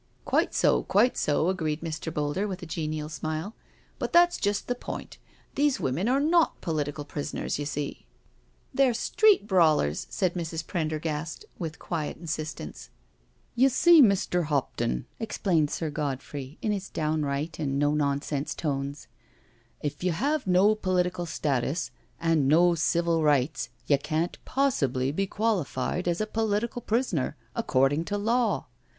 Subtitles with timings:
[0.25, 2.11] "Quite so, quite so," agreed Mr.
[2.11, 3.53] Boulder with a genial smile,"
[3.99, 5.19] but that's just the point—
[5.53, 8.07] these women are not political prisoners, you see
[8.73, 10.65] ""They're street brawlers," said Mrs.
[10.65, 12.89] Prendergast, with quiet insistence."
[13.55, 14.45] You see, Mr.
[14.45, 19.05] Hopton," explained Sir Godfrey in his downright and no nonsense tones,"
[19.83, 26.07] if you have no political status and no civil rights, you can't possibly be qualified
[26.07, 28.65] as a political prisoner, according to law.